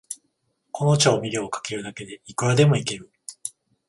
[0.71, 3.11] この調味料をかけるだけで、いくらでもイケる